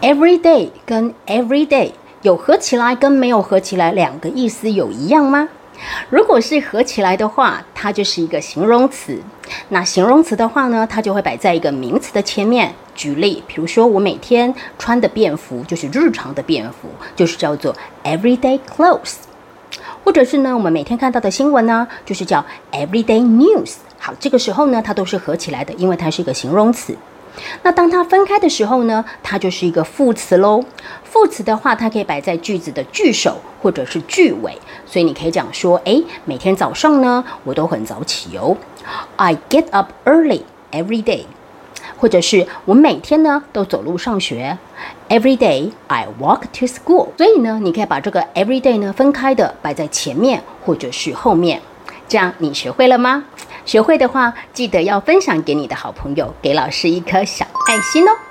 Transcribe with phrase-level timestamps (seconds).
[0.00, 1.90] every day 跟 every day
[2.22, 5.48] 有合起来跟没有合起来两个意思有一样吗？
[6.08, 9.20] 如果是合起来的话，它就是一个形容词。
[9.70, 12.74] 那形容词的话呢，它就会摆在一个名词的前面。
[12.94, 19.14] 举例，比如说我每天穿的便服就是日常的便服，就是叫做 everyday clothes。
[20.04, 23.74] 或者是呢，我们每天看到的新闻呢，就是叫 everyday news。
[23.98, 26.96] 好，这个时候呢，它都是合起来的，因为它是一个形容词。
[27.62, 30.64] 那当它分开的时候呢，它就是一个副词喽。
[31.04, 38.56] 副词的话，它可以摆在句子的句首或者是句尾，所以你可以讲说，诶，每天早上呢，我都很早起哦。
[39.16, 41.24] I get up early every day。
[41.96, 44.56] 或者是我每天呢都走路上学
[45.08, 47.08] ，Every day I walk to school。
[47.16, 51.60] 所以呢，你可以把这个 every day 呢分开的摆在前面或者是后面，
[52.06, 53.24] 这样你学会了吗？
[53.68, 58.27] 学会的话，记得要分享给你的好朋友，给老师一颗小爱心哦。